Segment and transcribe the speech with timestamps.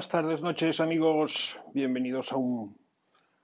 [0.00, 1.60] buenas tardes, noches, amigos.
[1.74, 2.74] Bienvenidos a, un,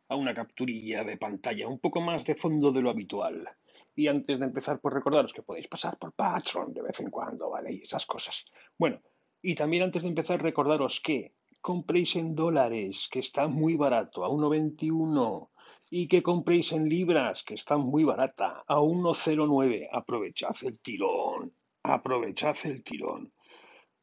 [0.09, 3.47] a una capturilla de pantalla, un poco más de fondo de lo habitual.
[3.95, 7.51] Y antes de empezar, pues recordaros que podéis pasar por Patreon de vez en cuando,
[7.51, 7.75] ¿vale?
[7.75, 8.47] Y esas cosas.
[8.79, 9.03] Bueno,
[9.43, 14.31] y también antes de empezar, recordaros que compréis en dólares, que está muy barato, a
[14.31, 15.51] 1,21.
[15.91, 19.91] Y que compréis en libras, que está muy barata, a 1,09.
[19.93, 21.53] Aprovechad el tirón.
[21.83, 23.31] Aprovechad el tirón.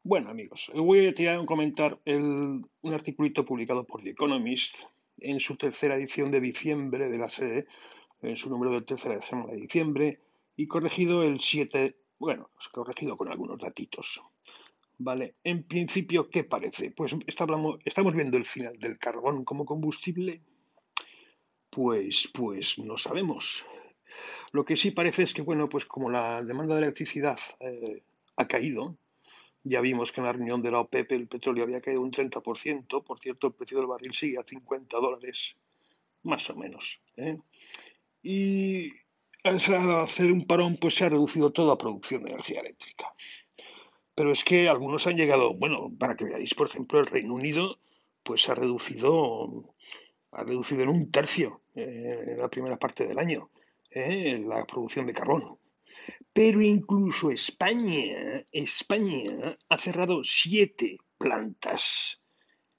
[0.06, 4.84] Bueno, amigos, voy a tirar un comentar un articulito publicado por The Economist
[5.16, 7.64] en su tercera edición de diciembre de la serie,
[8.20, 10.20] en su número de tercera edición de diciembre,
[10.56, 14.20] y corregido el 7, bueno, corregido con algunos datitos.
[14.98, 16.90] Vale, en principio, ¿qué parece?
[16.90, 20.42] Pues estamos, estamos viendo el final del carbón como combustible.
[21.70, 23.64] Pues, pues no sabemos.
[24.52, 28.02] Lo que sí parece es que, bueno, pues como la demanda de electricidad eh,
[28.36, 28.98] ha caído,
[29.64, 33.02] ya vimos que en la reunión de la OPEP el petróleo había caído un 30%,
[33.02, 35.56] por cierto, el precio del barril sigue a 50 dólares,
[36.22, 37.00] más o menos.
[37.16, 37.38] ¿eh?
[38.22, 38.92] Y
[39.42, 43.12] al hacer un parón, pues se ha reducido toda producción de energía eléctrica.
[44.14, 47.78] Pero es que algunos han llegado, bueno, para que veáis, por ejemplo, el Reino Unido,
[48.22, 49.74] pues ha reducido,
[50.30, 53.50] ha reducido en un tercio eh, en la primera parte del año
[53.94, 54.42] ¿eh?
[54.46, 55.58] la producción de carbón.
[56.32, 62.20] Pero incluso España, España ha cerrado siete plantas,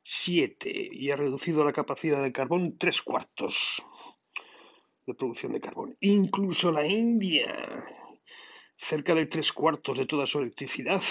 [0.03, 3.81] siete, y ha reducido la capacidad de carbón tres cuartos
[5.07, 5.95] de producción de carbón.
[6.02, 7.85] Incluso la India,
[8.75, 11.02] cerca de tres cuartos de toda su electricidad,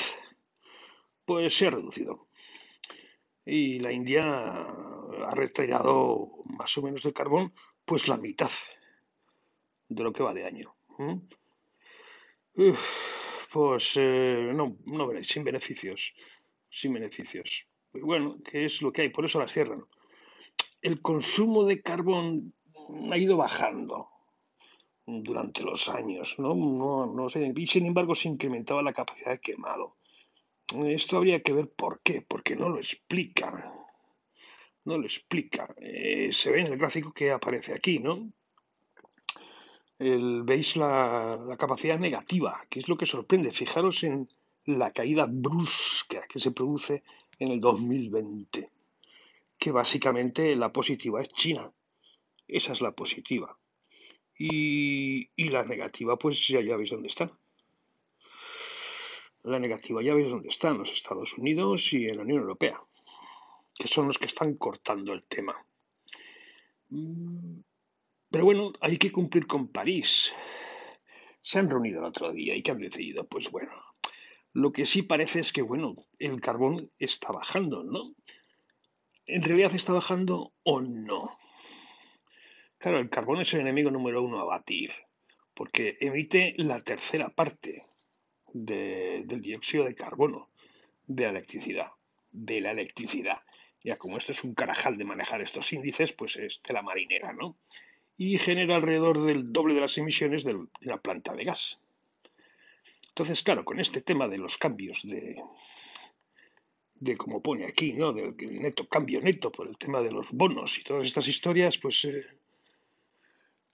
[1.24, 2.28] pues se ha reducido.
[3.46, 7.54] Y la India ha retirado más o menos de carbón,
[7.86, 8.50] pues la mitad
[9.88, 10.74] de lo que va de año
[13.52, 16.14] pues eh, no, no veréis, sin beneficios,
[16.70, 17.66] sin beneficios.
[17.92, 19.08] bueno, ¿qué es lo que hay?
[19.08, 19.84] Por eso las cierran.
[20.82, 22.52] El consumo de carbón
[23.10, 24.08] ha ido bajando
[25.06, 27.26] durante los años, ¿no?
[27.54, 29.96] Y sin embargo se incrementaba la capacidad de quemado.
[30.84, 33.72] Esto habría que ver por qué, porque no lo explica.
[34.84, 35.74] No lo explica.
[35.78, 38.32] Eh, se ve en el gráfico que aparece aquí, ¿no?
[39.98, 43.50] Veis la, capacidad negativa, que es lo que sorprende.
[43.50, 44.28] Fijaros en
[44.66, 47.02] la caída brusca que se produce
[47.38, 48.70] en el 2020,
[49.58, 51.70] que básicamente la positiva es China.
[52.46, 53.56] Esa es la positiva.
[54.36, 57.30] Y, la negativa, pues ya, ya veis dónde está.
[59.44, 62.80] La negativa ya veis dónde está, en los Estados Unidos y en la Unión Europea,
[63.78, 65.54] que son los que están cortando el tema.
[68.34, 70.34] Pero bueno, hay que cumplir con París.
[71.40, 73.70] Se han reunido el otro día y que han decidido, pues bueno,
[74.52, 78.12] lo que sí parece es que, bueno, el carbón está bajando, ¿no?
[79.26, 81.38] ¿En realidad está bajando o no?
[82.78, 84.90] Claro, el carbón es el enemigo número uno a batir,
[85.54, 87.84] porque emite la tercera parte
[88.52, 90.50] del dióxido de carbono
[91.06, 91.92] de la electricidad.
[92.32, 93.42] De la electricidad.
[93.84, 97.32] Ya como esto es un carajal de manejar estos índices, pues es de la marinera,
[97.32, 97.58] ¿no?
[98.16, 101.82] Y genera alrededor del doble de las emisiones de la planta de gas.
[103.08, 105.42] Entonces, claro, con este tema de los cambios de,
[106.94, 108.12] de como pone aquí, ¿no?
[108.12, 112.04] Del neto, cambio neto por el tema de los bonos y todas estas historias, pues
[112.04, 112.24] eh,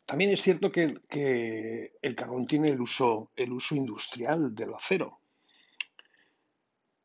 [0.05, 5.21] también es cierto que, que, el carbón tiene el uso, el uso industrial del acero.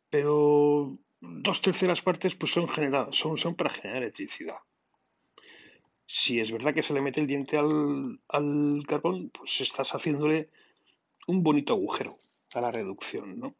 [0.10, 4.58] Pero dos terceras partes pues son generadas, son, son para generar electricidad
[6.06, 10.50] si es verdad que se le mete el diente al, carbón, pues estás haciéndole
[11.28, 12.18] un bonito agujero
[12.54, 13.56] a la reducción, ¿no?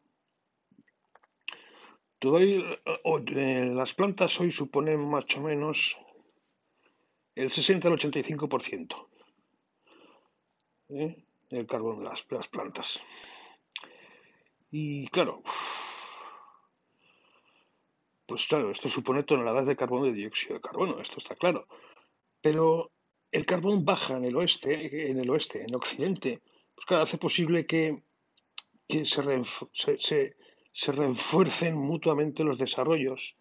[2.22, 2.80] Eh,
[3.74, 5.96] las plantas hoy suponen más o menos
[7.36, 9.06] el 60 al 85%
[10.90, 11.16] ¿eh?
[11.50, 13.02] el carbón de las, plantas.
[14.70, 15.42] Y claro,
[18.26, 21.66] pues claro, esto supone toneladas de carbón de dióxido de carbono, esto está claro.
[22.40, 22.92] Pero
[23.30, 26.42] el carbón baja en el oeste, en el oeste, en Occidente,
[26.74, 28.02] pues claro, hace posible que,
[29.04, 33.34] se, refuercen mutuamente los desarrollos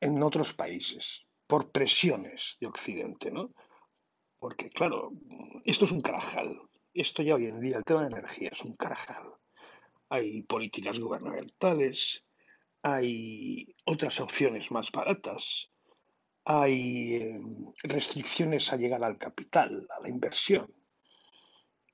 [0.00, 3.52] en otros países por presiones de Occidente, ¿no?
[4.38, 5.12] Porque, claro,
[5.64, 6.60] esto es un carajal.
[6.94, 9.34] Esto ya hoy en día, el tema de energía es un carajal.
[10.08, 12.24] Hay políticas gubernamentales,
[12.82, 15.69] hay otras opciones más baratas,
[16.52, 17.40] hay eh,
[17.84, 20.72] restricciones a llegar al capital, a la inversión,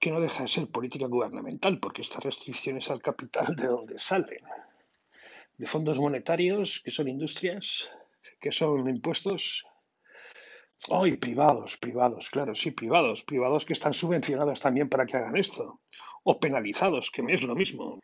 [0.00, 4.44] que no deja de ser política gubernamental, porque estas restricciones al capital, ¿de dónde salen?
[5.58, 7.90] de fondos monetarios, que son industrias,
[8.40, 9.64] que son impuestos.
[10.88, 15.36] Oh, y privados, privados, claro, sí, privados, privados que están subvencionados también para que hagan
[15.36, 15.80] esto,
[16.22, 18.00] o penalizados, que es lo mismo.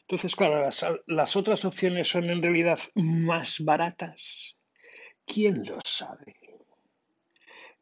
[0.00, 0.68] Entonces, claro,
[1.06, 4.51] las otras opciones son en realidad más baratas.
[5.32, 6.36] ¿Quién lo sabe?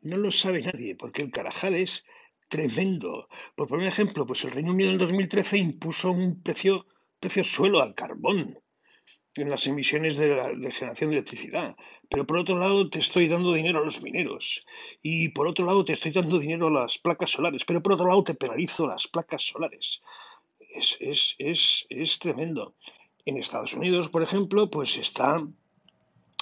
[0.02, 2.04] No lo sabe nadie, porque el Carajal es
[2.48, 3.28] tremendo.
[3.56, 6.86] Por poner un ejemplo, pues el Reino Unido en el 2013 impuso un precio,
[7.18, 8.56] precio suelo al carbón
[9.34, 10.28] en las emisiones de,
[10.70, 11.74] generación de electricidad.
[12.08, 14.64] Pero por otro lado te estoy dando dinero a los mineros.
[15.02, 17.64] Y por otro lado te estoy dando dinero a las placas solares.
[17.64, 20.02] Pero por otro lado te penalizo las placas solares.
[20.76, 22.76] Es, es, es, es tremendo.
[23.24, 25.44] En Estados Unidos, por ejemplo, pues está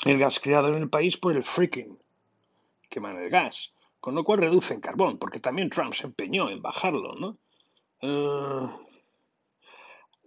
[0.05, 1.99] el gas creado en el país por el freaking,
[2.89, 7.15] queman el gas, con lo cual reducen carbón, porque también Trump se empeñó en bajarlo,
[7.15, 7.39] ¿no?
[8.01, 8.71] Uh,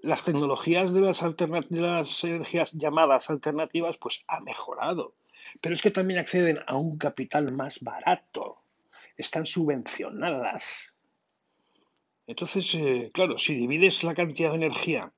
[0.01, 5.13] las tecnologías de las, de energías llamadas alternativas, pues ha mejorado.
[5.61, 8.61] Pero es que también acceden a un capital más barato.
[9.15, 10.97] Están subvencionadas.
[12.27, 15.11] Entonces, eh, claro, si divides la cantidad de energía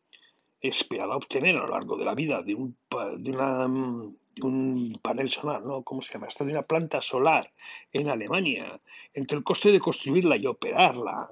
[0.59, 2.77] esperada obtener a lo largo de la vida de, un,
[3.17, 5.83] de, una, de un panel solar, ¿no?
[5.83, 6.27] ¿Cómo se llama?
[6.27, 7.51] Esto de una planta solar
[7.91, 8.79] en Alemania,
[9.13, 11.29] entre el coste de construirla y operarla,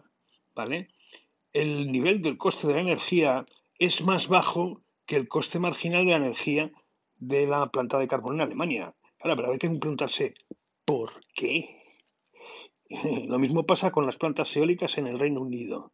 [0.53, 0.89] ¿vale?
[1.53, 3.45] el nivel del coste de la energía
[3.77, 6.71] es más bajo que el coste marginal de la energía
[7.17, 8.95] de la planta de carbón en Alemania.
[9.19, 10.33] Ahora, pero hay que preguntarse,
[10.85, 11.77] ¿por qué?
[13.27, 15.91] Lo mismo pasa con las plantas eólicas en el Reino Unido.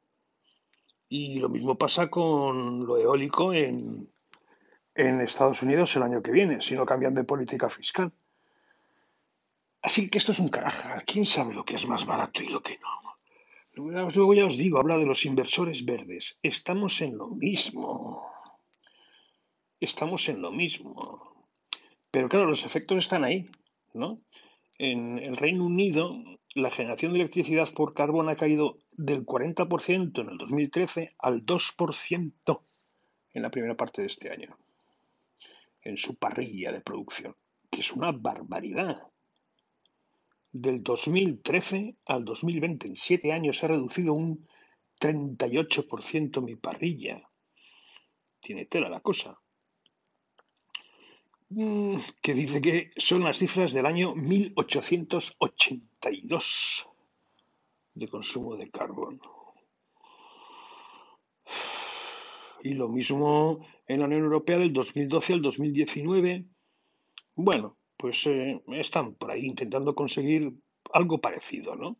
[1.10, 4.12] Y lo mismo pasa con lo eólico en,
[4.98, 8.12] en Estados Unidos el año que viene, si no cambian de política fiscal.
[9.82, 11.02] Así que esto es un caraja.
[11.06, 14.10] ¿Quién sabe lo que es más barato y lo que no?
[14.10, 16.40] Luego ya os digo, habla de los inversores verdes.
[16.42, 18.26] Estamos en lo mismo.
[19.80, 21.46] Estamos en lo mismo.
[22.10, 23.48] Pero claro, los efectos están ahí,
[23.94, 24.20] ¿no?
[24.80, 26.16] En el Reino Unido,
[26.56, 32.62] la generación de electricidad por carbón ha caído del 40% en el 2013 al 2%
[33.34, 34.58] en la primera parte de este año,
[35.88, 37.36] en su parrilla de producción,
[37.70, 39.08] que es una barbaridad.
[40.52, 44.48] Del 2013 al 2020, en siete años, ha reducido un
[45.00, 47.30] 38% mi parrilla.
[48.40, 49.40] Tiene tela la cosa.
[51.50, 56.90] Mm, que dice que son las cifras del año 1882
[57.94, 59.22] de consumo de carbón.
[62.64, 66.46] Y lo mismo en la Unión Europea del 2012 al 2019.
[67.36, 70.54] Bueno, pues eh, están por ahí intentando conseguir
[70.94, 71.98] algo parecido, ¿no?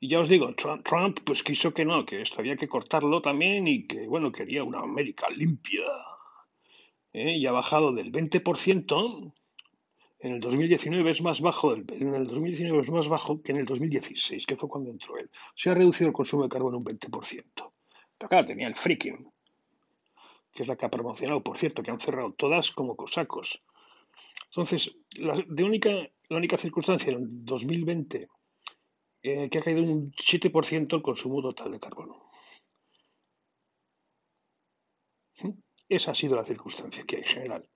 [0.00, 3.66] Y ya os digo, Trump, pues quiso que no, que esto había que cortarlo también
[3.66, 5.84] y que, bueno, quería una América limpia.
[7.12, 7.36] ¿eh?
[7.36, 9.32] Y ha bajado del 20%,
[10.20, 13.66] en el 2019 es más bajo, en el 2019 es más bajo que en el
[13.66, 15.30] 2016, que fue cuando entró él.
[15.56, 17.72] Se ha reducido el consumo de carbono un 20%.
[18.18, 19.28] Pero claro, tenía el freaking,
[20.58, 23.62] que es la que ha promocionado, por cierto, que han cerrado todas como cosacos.
[24.46, 25.90] Entonces, la, de única,
[26.28, 28.28] la única circunstancia en el 2020
[29.22, 32.28] eh, que ha caído un 7% el consumo total de carbono.
[35.88, 37.68] Esa ha sido la circunstancia que hay en general.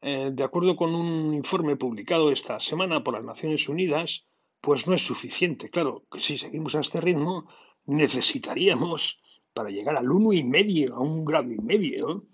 [0.00, 4.26] Eh, de acuerdo con un informe publicado esta semana por las Naciones Unidas,
[4.60, 5.70] pues no es suficiente.
[5.70, 7.48] Claro, que si seguimos a este ritmo,
[7.86, 12.26] necesitaríamos, para llegar al uno y medio, a un grado y medio,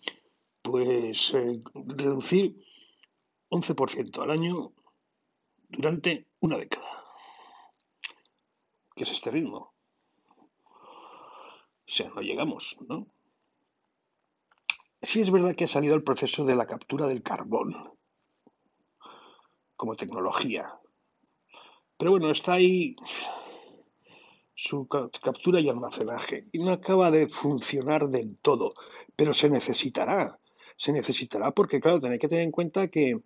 [0.62, 2.62] pues eh, reducir
[3.50, 4.73] 11% al año
[5.68, 7.04] durante una década.
[8.94, 9.75] ¿Qué es este ritmo?
[10.68, 13.06] O sea, no llegamos, ¿no?
[15.02, 17.92] Sí es verdad que ha salido el proceso de la captura del carbón
[19.76, 20.75] como tecnología.
[21.96, 22.96] Pero bueno, está ahí
[24.57, 26.47] su captura y almacenaje.
[26.51, 28.75] Y no acaba de funcionar del todo.
[29.15, 30.39] Pero se necesitará.
[30.77, 33.21] Se necesitará porque, claro, tenéis que tener en cuenta que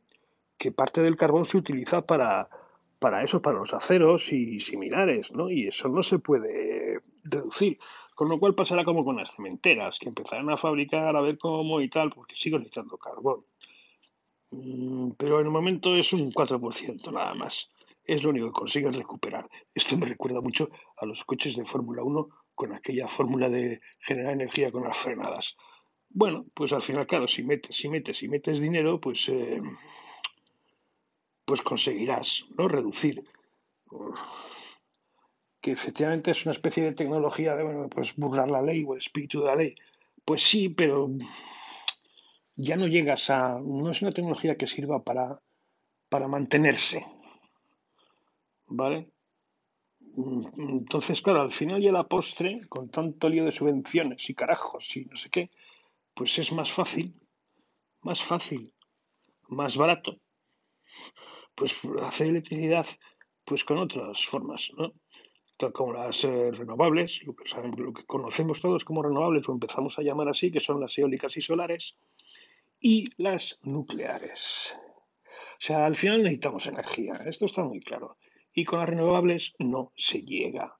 [0.61, 2.51] que parte del carbón se utiliza para,
[2.99, 5.51] para eso, para los aceros y similares, ¿no?
[5.51, 7.79] Y eso no se puede reducir.
[8.15, 11.81] Con lo cual pasará como con las cementeras, que empezarán a fabricar a ver cómo
[11.81, 13.41] y tal, porque siguen necesitando carbón.
[14.51, 17.71] Mm, pero en el momento es un 4% nada más.
[18.11, 19.49] Es lo único que consiguen recuperar.
[19.73, 24.33] Esto me recuerda mucho a los coches de Fórmula 1 con aquella fórmula de generar
[24.33, 25.57] energía con las frenadas.
[26.09, 29.62] Bueno, pues al final, claro, si metes, si metes, si metes dinero, pues eh,
[31.45, 32.67] pues conseguirás ¿no?
[32.67, 33.23] reducir.
[35.61, 38.99] Que efectivamente es una especie de tecnología de, bueno, pues burlar la ley o el
[38.99, 39.76] espíritu de la ley.
[40.25, 41.09] Pues sí, pero
[42.57, 45.40] ya no llegas a, no es una tecnología que sirva para,
[46.09, 47.07] para mantenerse,
[48.71, 49.11] ¿vale?
[50.57, 54.97] Entonces, claro, al final y a la postre, con tanto lío de subvenciones y carajos
[54.97, 55.50] y no sé qué,
[56.15, 57.15] pues es más fácil,
[58.00, 58.73] más fácil,
[59.49, 60.19] más barato,
[61.55, 62.87] pues hacer electricidad
[63.45, 64.93] pues con otras formas, ¿no?
[65.69, 67.35] como las eh, renovables, lo
[67.93, 71.43] que conocemos todos como renovables, o empezamos a llamar así, que son las eólicas y
[71.43, 71.99] solares,
[72.81, 74.75] y las nucleares.
[75.27, 78.17] O sea, al final necesitamos energía, esto está muy claro.
[78.52, 80.76] Y con las renovables no se llega.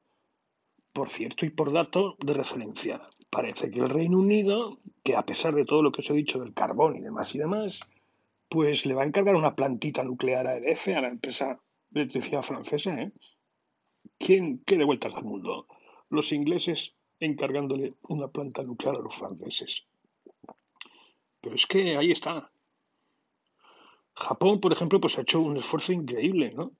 [0.93, 3.01] Por cierto y por dato de referencia,
[3.31, 6.41] parece que el Reino Unido, que a pesar de todo lo que os he dicho
[6.41, 7.81] del carbón y demás y demás,
[8.49, 11.61] pues le va a encargar una plantita nuclear a EDF, a la empresa
[11.91, 13.13] de electricidad francesa, ¿eh?
[14.19, 15.67] ¿Quién quiere vueltas al mundo?
[16.09, 19.87] Los ingleses encargándole una planta nuclear a los franceses.
[21.41, 22.51] Pero es que ahí está.
[24.15, 26.73] Japón, por ejemplo, pues ha hecho un esfuerzo increíble, ¿no?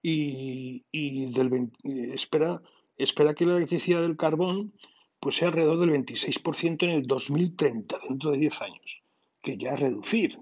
[0.00, 1.70] Y, del,
[2.14, 2.62] espera,
[2.96, 4.72] espera que la electricidad del carbón
[5.20, 9.02] pues sea alrededor del 26% en el 2030, dentro de 10 años,
[9.42, 10.38] que ya es reducir,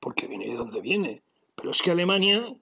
[0.00, 1.22] porque viene de donde viene.
[1.54, 2.56] Pero es que Alemania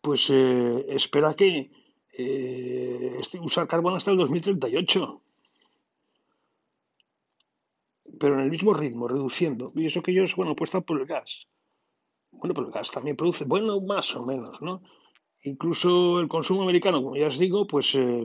[0.00, 1.70] pues eh, espera que
[2.12, 5.22] eh, este, usar carbón hasta el 2038.
[8.18, 9.72] Pero en el mismo ritmo, reduciendo.
[9.74, 11.46] Y eso que ellos, bueno, apuestan por el gas.
[12.30, 14.82] Bueno, pero el gas también produce, bueno, más o menos, ¿no?
[15.42, 18.24] Incluso el consumo americano, como ya os digo, pues, eh,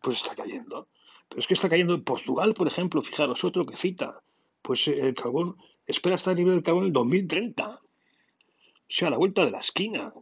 [0.00, 0.88] pues está cayendo.
[1.28, 4.22] Pero es que está cayendo en Portugal, por ejemplo, fijaros, otro que cita.
[4.62, 5.56] Pues el carbón,
[5.86, 7.68] espera estar a nivel del carbón en el 2030.
[7.68, 7.80] O
[8.88, 10.12] sea, a la vuelta de la esquina.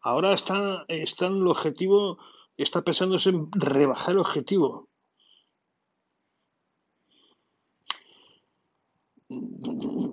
[0.00, 2.18] Ahora está, está en el objetivo,
[2.56, 4.88] está pensándose en rebajar el objetivo.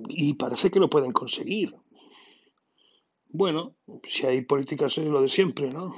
[0.08, 1.76] Y parece que lo pueden conseguir.
[3.30, 3.76] Bueno,
[4.08, 5.94] si hay políticas es lo de siempre, ¿no?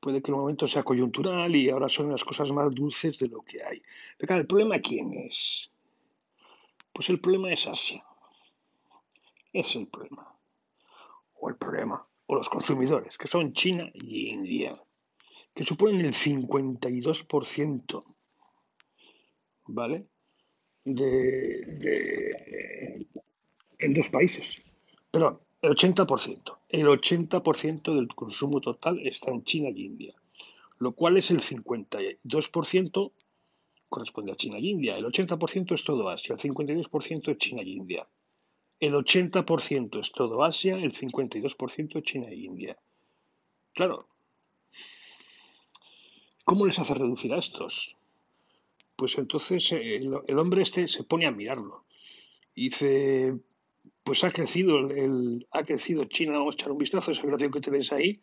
[0.00, 3.42] Puede que el momento sea coyuntural y ahora son las cosas más dulces de lo
[3.42, 3.82] que hay.
[4.16, 5.70] Pero claro, ¿el problema quién es?
[6.92, 8.04] Pues el problema es Asia.
[9.52, 10.38] Es el problema.
[11.34, 14.80] O el problema o los consumidores, que son China y India,
[15.54, 18.04] que suponen el 52%,
[19.66, 20.06] ¿vale?
[20.84, 23.06] De,
[23.78, 24.78] en dos países.
[25.10, 26.58] Perdón, el 80%.
[26.68, 30.14] El 80% del consumo total está en China y India,
[30.78, 33.12] lo cual es el 52%
[33.88, 34.96] corresponde a China y India.
[34.96, 38.06] El 80% es todo Asia, el 52% es China y India.
[38.80, 42.78] El 80% es todo Asia, el 52% China e India.
[43.72, 44.08] Claro.
[46.44, 47.96] ¿Cómo les hace reducir a estos?
[48.94, 51.84] Pues entonces eh, el, hombre este se pone a mirarlo.
[52.54, 53.36] Dice,
[54.08, 57.52] pues ha crecido, el, ha crecido China, vamos a echar un vistazo a esa grabación
[57.52, 58.18] que tenéis ahí,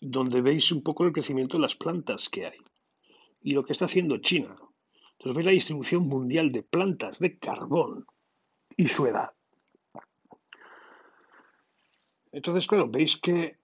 [0.00, 2.58] donde veis un poco el crecimiento de las plantas que hay.
[3.40, 4.56] Y lo que está haciendo China.
[5.12, 8.04] Entonces veis la distribución mundial de plantas de carbón
[8.76, 9.30] y su edad.
[12.32, 13.60] Entonces, claro, veis que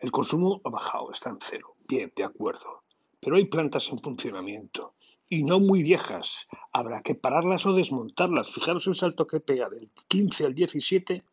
[0.00, 1.76] el consumo ha bajado, está en cero.
[1.88, 2.82] Bien, de acuerdo.
[3.20, 4.96] Pero hay plantas en funcionamiento
[5.28, 6.46] y no muy viejas.
[6.72, 8.50] Habrá que pararlas o desmontarlas.
[8.50, 11.24] Fijaros el salto que pega del 15 al 17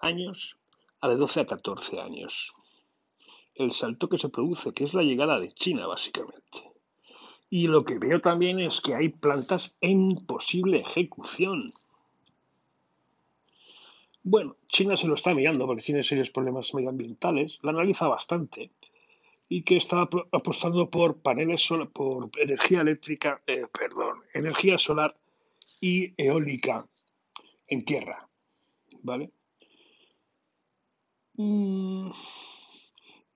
[0.00, 0.58] años
[1.00, 2.52] a de 12 a 14 años.
[3.54, 6.72] El salto que se produce, que es la llegada de China, básicamente.
[7.50, 11.70] Y lo que veo también es que hay plantas en posible ejecución.
[14.22, 18.70] Bueno, China se lo está mirando porque tiene serios problemas medioambientales, la analiza bastante
[19.54, 25.14] y que está apostando por paneles solar, por energía eléctrica, eh, perdón, energía solar
[25.78, 26.88] y eólica
[27.66, 28.30] en tierra,
[29.02, 29.30] ¿vale?
[31.34, 32.10] Mm,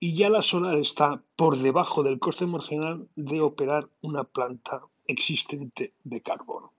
[0.00, 5.92] y ya la solar está por debajo del coste marginal de operar una planta existente
[6.02, 6.70] de carbón.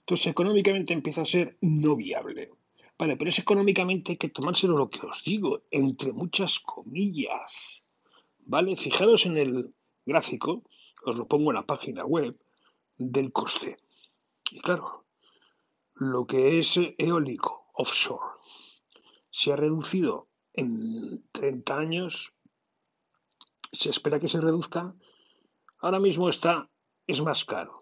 [0.00, 2.52] Entonces, económicamente empieza a ser no viable.
[2.98, 7.85] Vale, pero es económicamente hay que tomárselo lo que os digo, entre muchas comillas.
[8.46, 8.76] ¿Vale?
[8.76, 9.74] Fijaros en el
[10.04, 10.62] gráfico,
[11.04, 12.38] os lo pongo en la página web,
[12.96, 13.76] del coste.
[14.50, 15.04] Y claro,
[15.94, 18.36] lo que es eólico offshore
[19.30, 22.32] se ha reducido en 30 años,
[23.72, 24.94] se espera que se reduzca,
[25.80, 26.70] ahora mismo está,
[27.06, 27.80] es más caro.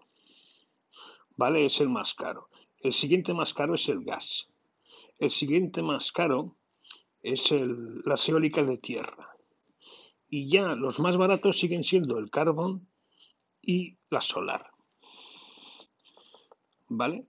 [1.37, 1.65] ¿Vale?
[1.65, 2.49] Es el más caro.
[2.79, 4.49] El siguiente más caro es el gas.
[5.19, 6.57] El siguiente más caro
[7.21, 7.53] es
[8.05, 9.34] las eólicas de tierra.
[10.29, 12.87] Y ya los más baratos siguen siendo el carbón
[13.61, 14.71] y la solar.
[16.87, 17.25] ¿Vale?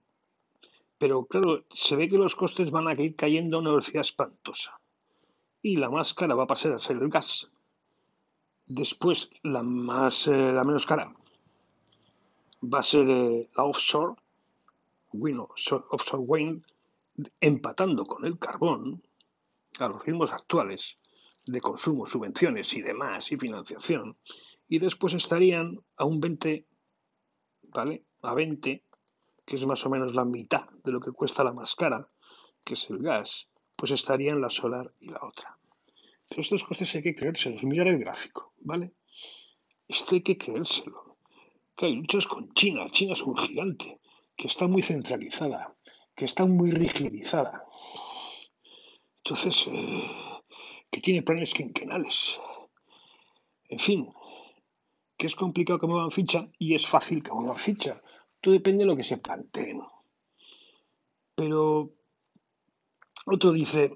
[0.99, 4.81] Pero claro, se ve que los costes van a ir cayendo a una velocidad espantosa.
[5.63, 7.51] Y la más cara va a pasar a ser el gas.
[8.67, 11.15] Después, la, más, eh, la menos cara
[12.63, 14.15] va a ser eh, la offshore,
[15.13, 16.65] offshore wind,
[17.41, 19.03] empatando con el carbón
[19.79, 20.97] a los ritmos actuales
[21.47, 24.17] de consumo, subvenciones y demás, y financiación,
[24.69, 26.67] y después estarían a un 20,
[27.63, 28.05] ¿vale?
[28.23, 28.85] A 20,
[29.45, 32.07] que es más o menos la mitad de lo que cuesta la más cara,
[32.65, 35.57] que es el gas, pues estarían la solar y la otra.
[36.29, 38.93] Pero estos costes hay que creérselos, mirar el gráfico, ¿vale?
[39.87, 41.17] Esto hay que creérselo.
[41.77, 44.01] Que hay luchas con China, China es un gigante,
[44.35, 45.77] que está muy centralizada,
[46.17, 47.65] que está muy rigidizada.
[49.19, 50.11] Entonces, eh,
[50.97, 52.41] que tiene planes quinquenales.
[53.69, 54.09] En fin,
[55.19, 58.01] que es complicado que muevan ficha y es fácil que muevan ficha.
[58.41, 59.83] Todo depende de lo que se planteen.
[61.35, 61.93] Pero
[63.27, 63.93] otro dice,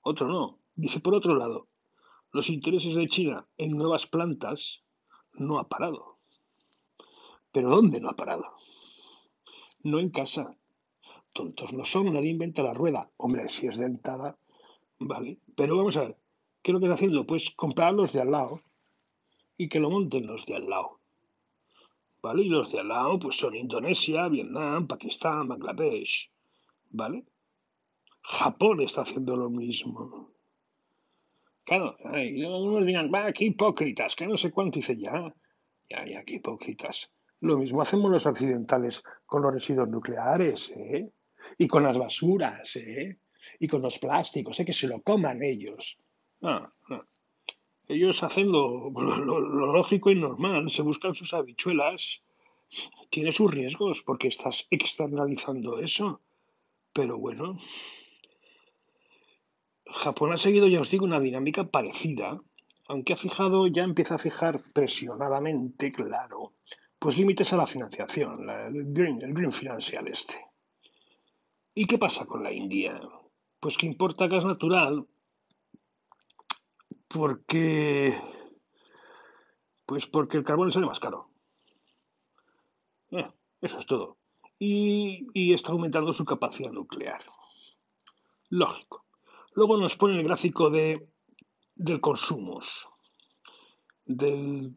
[0.00, 1.68] otro no, dice por otro lado,
[2.32, 4.84] los intereses de China en nuevas plantas
[5.34, 6.16] no ha parado.
[7.52, 8.56] ¿Pero dónde no ha parado?
[9.82, 10.56] No en casa.
[11.34, 13.10] Tontos no son, nadie inventa la rueda.
[13.18, 14.38] Hombre, si es dentada,
[14.98, 15.38] vale.
[15.54, 16.16] Pero vamos a ver,
[16.62, 17.26] ¿qué es lo que está haciendo?
[17.26, 18.60] Pues comprar los de al lado
[19.56, 21.00] y que lo monten los de al lado.
[22.22, 22.42] ¿Vale?
[22.42, 26.30] Y los de al lado pues son Indonesia, Vietnam, Pakistán, Bangladesh.
[26.90, 27.24] ¿Vale?
[28.22, 30.30] Japón está haciendo lo mismo.
[31.64, 35.34] Claro, algunos digan, va, qué hipócritas, que no sé cuánto hice ya.
[35.88, 37.10] Ya, ya, qué hipócritas.
[37.40, 41.10] Lo mismo hacemos los occidentales con los residuos nucleares, ¿eh?
[41.58, 43.18] Y con las basuras, ¿eh?
[43.58, 44.64] Y con los plásticos, ¿eh?
[44.64, 45.98] Que se lo coman ellos.
[46.40, 47.04] No, no.
[47.88, 52.22] Ellos hacen lo, lógico y normal, se buscan sus habichuelas.
[53.10, 56.20] Tiene sus riesgos porque estás externalizando eso.
[56.92, 57.58] Pero bueno,
[59.86, 62.40] Japón ha seguido, ya os digo, una dinámica parecida,
[62.88, 66.54] aunque ha fijado, ya empieza a fijar presionadamente, claro,
[66.98, 70.36] pues límites a la financiación, el, green, el green financial este.
[71.74, 73.00] ¿Y qué pasa con la India?
[73.60, 75.06] Pues que importa gas natural
[77.08, 78.14] porque
[79.86, 81.30] pues porque el carbón sale más caro.
[83.10, 84.18] Eh, eso es todo.
[84.58, 87.22] Y, y, está aumentando su capacidad nuclear.
[88.48, 89.04] Lógico.
[89.54, 91.08] Luego nos pone el gráfico de,
[91.74, 92.88] del consumos,
[94.04, 94.76] del,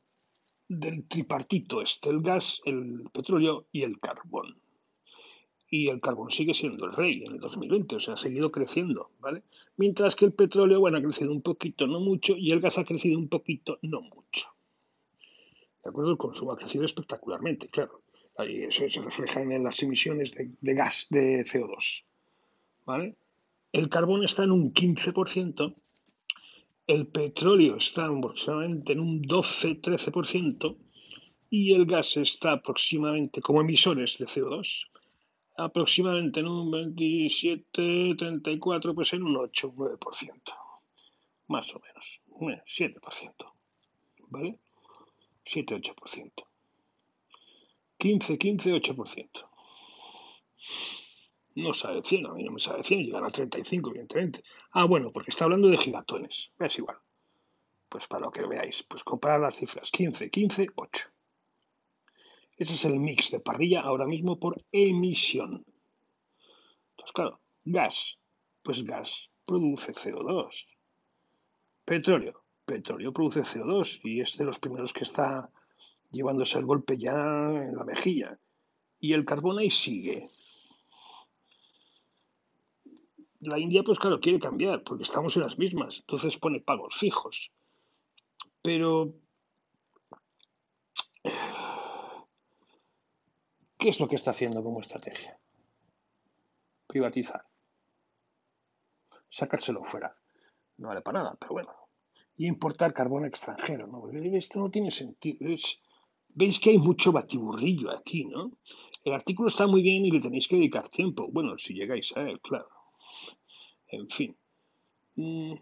[0.68, 4.62] del tripartito este, el gas, el petróleo y el carbón
[5.70, 9.12] y el carbón sigue siendo el rey en el 2020, o sea, ha seguido creciendo,
[9.20, 9.44] ¿vale?
[9.78, 12.86] Mientras que el petróleo, bueno, ha crecido un poquito, no mucho, y el gas ha
[12.86, 14.48] crecido un poquito, no mucho.
[15.84, 16.12] ¿De acuerdo?
[16.12, 18.02] El consumo ha crecido espectacularmente, claro.
[18.38, 22.04] Ahí eso se refleja en las emisiones de, de gas, de CO2,
[22.86, 23.16] ¿vale?
[23.72, 25.76] El carbón está en un 15%,
[26.88, 30.78] el petróleo está aproximadamente en un 12-13%,
[31.52, 34.90] y el gas está aproximadamente como emisores de CO2
[35.60, 40.54] aproximadamente en un 27, 34, pues en un 8, 9%.
[41.48, 42.22] Más o menos.
[42.66, 43.54] 7%.
[44.30, 44.60] ¿Vale?
[45.46, 46.46] 7, 8%.
[47.98, 49.50] 15, 15, 8%.
[51.56, 54.44] No sabe 100, a mí no me sabe 100, llegan a 35, evidentemente.
[54.72, 56.52] Ah, bueno, porque está hablando de gigatones.
[56.60, 56.98] Es igual.
[57.90, 59.92] Pues para lo que veáis, pues comparar las cifras.
[59.92, 61.08] 15, 15, 8.
[62.60, 65.66] Ese es el mix de parrilla ahora mismo por emisión.
[66.92, 68.20] Entonces, claro, gas,
[68.62, 70.68] pues gas produce CO2.
[71.86, 75.50] Petróleo, petróleo produce CO2 y es de los primeros que está
[76.12, 78.38] llevándose el golpe ya en la mejilla.
[79.00, 80.30] Y el carbón ahí sigue.
[83.40, 87.54] La India, pues claro, quiere cambiar porque estamos en las mismas, entonces pone pagos fijos.
[88.62, 89.16] Pero
[93.80, 95.40] ¿Qué es lo que está haciendo como estrategia?
[96.86, 97.46] Privatizar.
[99.30, 100.14] Sacárselo fuera.
[100.78, 101.72] No vale para nada, pero bueno.
[102.36, 104.10] Y importar carbón extranjero, ¿no?
[104.38, 105.40] Esto no tiene sentido.
[106.36, 108.52] Veis que hay mucho batiburrillo aquí, ¿no?
[109.06, 111.30] El artículo está muy bien y le tenéis que dedicar tiempo.
[111.32, 112.68] Bueno, si llegáis a él, claro.
[113.88, 114.36] En fin.
[115.16, 115.54] Mm.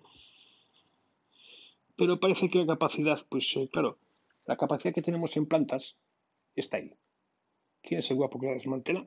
[1.95, 3.99] Pero parece que la capacidad, pues eh, claro,
[4.45, 5.97] la capacidad que tenemos en plantas
[6.55, 6.95] está ahí.
[7.87, 9.05] ¿Quién es el que la desmantela?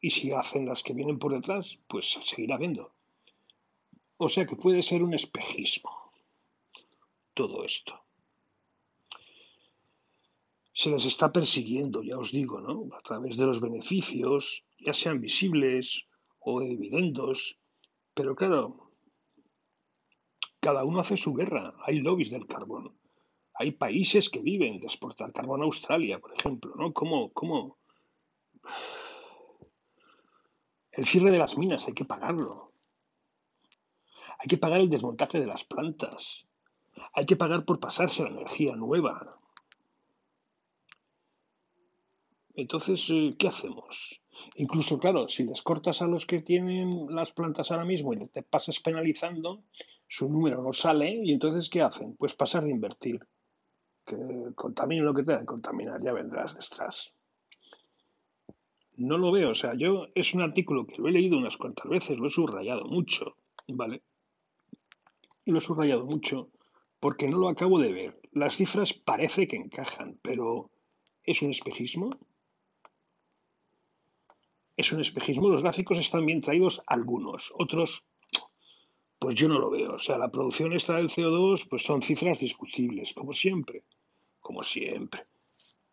[0.00, 2.94] Y si hacen las que vienen por detrás, pues seguirá viendo.
[4.16, 5.92] O sea que puede ser un espejismo
[7.34, 7.94] todo esto.
[10.72, 12.74] se les está persiguiendo, ya os digo, ¿no?
[12.96, 16.06] A través de los beneficios, ya sean visibles
[16.38, 17.58] o evidentos.
[18.14, 18.90] Pero claro,
[20.60, 21.74] cada uno hace su guerra.
[21.84, 22.99] Hay lobbies del carbón.
[23.60, 26.94] Hay países que viven de exportar carbón a Australia, por ejemplo, ¿no?
[26.94, 27.76] ¿Cómo, cómo?
[30.90, 32.72] El cierre de las minas hay que pagarlo.
[34.38, 36.46] Hay que pagar el desmontaje de las plantas.
[37.12, 39.38] Hay que pagar por pasarse la energía nueva.
[42.54, 44.22] Entonces, eh, ¿qué hacemos?
[44.54, 48.42] Incluso, claro, si les cortas a los que tienen las plantas ahora mismo y te
[48.42, 49.64] pasas penalizando,
[50.08, 52.16] su número no sale y entonces, ¿qué hacen?
[52.16, 53.20] Pues pasar de invertir.
[54.10, 54.16] Que
[54.56, 57.14] contaminen lo que tengan que contaminar, ya vendrás detrás.
[58.96, 61.88] No lo veo, o sea, yo es un artículo que lo he leído unas cuantas
[61.88, 63.36] veces, lo he subrayado mucho,
[63.68, 64.02] ¿vale?
[65.46, 66.50] Lo he subrayado mucho
[66.98, 68.20] porque no lo acabo de ver.
[68.32, 70.70] Las cifras parece que encajan, pero
[71.22, 72.10] ¿es un espejismo?
[74.76, 75.48] Es un espejismo.
[75.50, 78.06] Los gráficos están bien traídos algunos, otros
[79.20, 79.94] pues yo no lo veo.
[79.94, 83.84] O sea, la producción extra del CO2 pues son cifras discutibles, como siempre,
[84.50, 85.26] como siempre.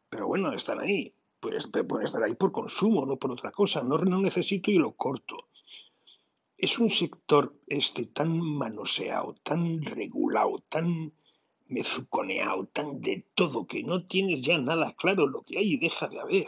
[0.10, 1.14] Pero bueno, están ahí.
[1.40, 3.84] Pues pueden estar ahí por consumo, no por otra cosa.
[3.84, 5.36] No, necesito y lo corto.
[6.58, 11.14] Es un sector este tan manoseado, tan regulado, tan
[11.68, 16.08] mezuconeado, tan de todo, que no tienes ya nada claro lo que hay y deja
[16.08, 16.48] de haber.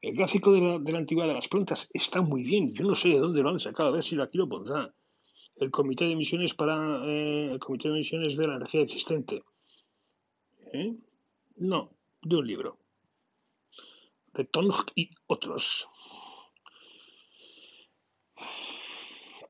[0.00, 2.72] El gráfico de la, de antigüedad de las plantas está muy bien.
[2.72, 4.94] Yo no sé de dónde lo han sacado, a ver si aquí lo pondrá.
[5.56, 9.44] El comité de emisiones para eh, el comité de emisiones de la energía existente.
[10.74, 10.92] ¿Eh?
[11.54, 12.78] No, de un libro.
[14.32, 15.86] De Tong y otros.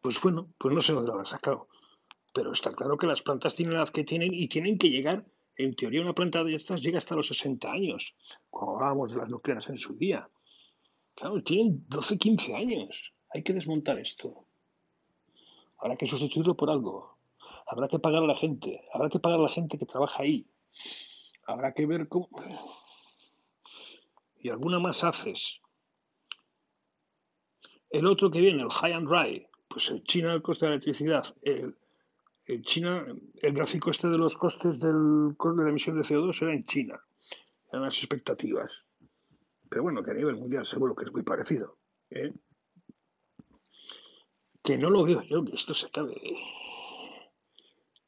[0.03, 1.69] Pues bueno, pues no sé dónde lo han sacado.
[2.35, 5.25] Pero está claro que las plantas tienen la edad que tienen y tienen que llegar,
[5.57, 8.15] en teoría una planta de estas llega hasta los 60 años,
[8.51, 10.29] como hablábamos de las nucleares en su día.
[11.15, 13.15] Claro, tienen 12, 15 años.
[13.31, 14.45] Hay que desmontar esto.
[15.79, 17.17] Habrá que sustituirlo por algo.
[17.67, 18.83] Habrá que pagar a la gente.
[18.93, 20.47] Habrá que pagar a la gente que trabaja ahí.
[21.47, 22.29] Habrá que ver cómo...
[24.39, 25.61] Y alguna más haces.
[27.91, 30.75] El otro que viene, el High and Dry, pues en China el coste de la
[30.75, 31.77] electricidad, el,
[32.63, 33.07] China,
[33.41, 37.01] el gráfico este de los costes del, de la emisión de CO2 era en China,
[37.69, 38.87] eran las expectativas.
[39.69, 41.79] Pero bueno, que a nivel mundial seguro que es muy parecido.
[42.11, 42.33] ¿eh?
[44.63, 46.15] Que no lo veo yo, que esto se acabe.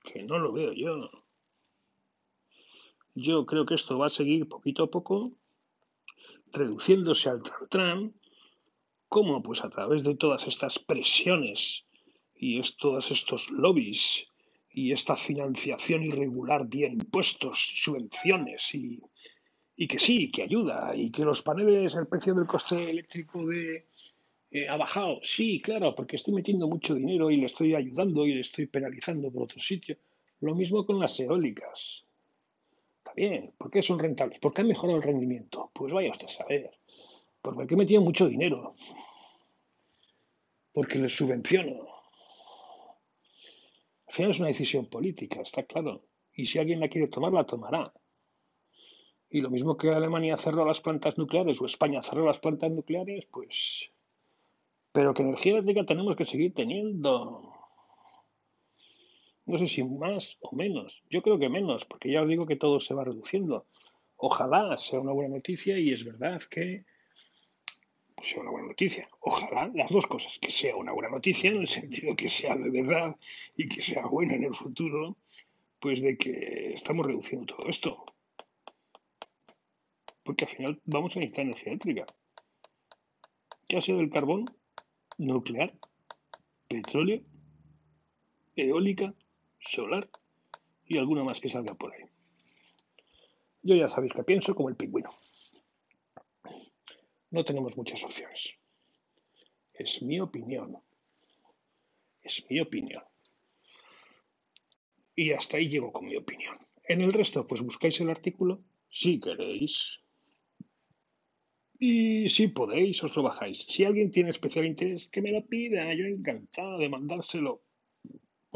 [0.04, 1.10] Que no lo veo yo.
[3.16, 5.32] Yo creo que esto va a seguir poquito a poco,
[6.52, 8.12] reduciéndose al tran
[9.08, 9.42] ¿Cómo?
[9.42, 11.86] Pues a través de todas estas presiones
[12.34, 14.30] y es, todos estos lobbies
[14.70, 19.00] y esta financiación irregular vía impuestos, subvenciones y,
[19.76, 23.86] y, que sí, que ayuda y que los paneles, el precio del coste eléctrico de,
[24.50, 25.20] eh, ha bajado.
[25.22, 29.30] Sí, claro, porque estoy metiendo mucho dinero y le estoy ayudando y le estoy penalizando
[29.30, 29.96] por otro sitio.
[30.40, 32.04] Lo mismo con las eólicas.
[33.16, 34.38] Bien, ¿por qué son rentables?
[34.40, 35.70] ¿Por qué ha mejorado el rendimiento?
[35.72, 36.70] Pues vaya usted a saber.
[37.40, 38.74] Porque he metido mucho dinero.
[40.72, 41.88] Porque les subvenciono.
[44.06, 46.04] Al final es una decisión política, está claro.
[46.34, 47.90] Y si alguien la quiere tomar, la tomará.
[49.30, 53.24] Y lo mismo que Alemania cerró las plantas nucleares o España cerró las plantas nucleares,
[53.26, 53.90] pues...
[54.92, 57.55] Pero que energía eléctrica tenemos que seguir teniendo.
[59.46, 61.02] No sé si más o menos.
[61.08, 63.66] Yo creo que menos, porque ya os digo que todo se va reduciendo.
[64.16, 66.84] Ojalá sea una buena noticia y es verdad que
[68.22, 69.08] sea una buena noticia.
[69.20, 72.70] Ojalá las dos cosas, que sea una buena noticia en el sentido que sea de
[72.70, 73.16] verdad
[73.56, 75.16] y que sea buena en el futuro,
[75.78, 78.04] pues de que estamos reduciendo todo esto.
[80.24, 82.06] Porque al final vamos a necesitar energía eléctrica.
[83.68, 84.46] ¿Qué ha sido el carbón?
[85.18, 85.72] Nuclear,
[86.68, 87.22] petróleo,
[88.56, 89.14] eólica,
[89.66, 90.08] solar
[90.86, 92.04] y alguna más que salga por ahí.
[93.62, 95.10] Yo ya sabéis que pienso como el pingüino
[97.36, 98.54] no tenemos muchas opciones.
[99.74, 100.78] Es mi opinión.
[102.22, 103.02] Es mi opinión.
[105.14, 106.56] Y hasta ahí llego con mi opinión.
[106.88, 110.00] En el resto, pues buscáis el artículo si queréis.
[111.78, 113.66] Y si podéis, os lo bajáis.
[113.68, 115.92] Si alguien tiene especial interés, que me lo pida.
[115.92, 117.62] Yo encantado de mandárselo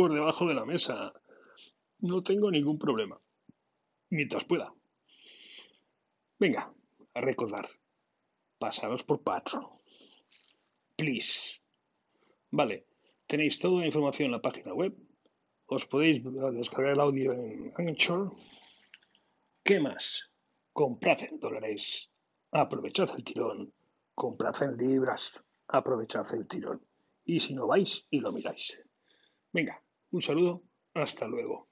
[0.00, 1.12] por debajo de la mesa.
[1.98, 3.20] No tengo ningún problema.
[4.08, 4.72] Mientras pueda.
[6.38, 6.72] Venga,
[7.12, 7.68] a recordar
[8.58, 9.66] pasaros por Patreon.
[10.96, 11.60] Please.
[12.50, 12.86] Vale,
[13.26, 14.96] tenéis toda la información en la página web.
[15.66, 18.32] Os podéis descargar el audio en Anchor.
[19.62, 20.32] ¿Qué más?
[20.72, 22.10] comprad en dólares,
[22.52, 23.74] aprovechad el tirón,
[24.14, 26.80] comprad en libras, aprovechad el tirón.
[27.22, 28.82] Y si no vais y lo miráis.
[29.52, 30.62] Venga, un saludo,
[30.94, 31.69] hasta luego.